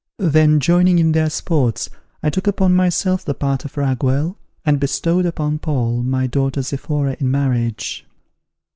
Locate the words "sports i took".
1.29-2.47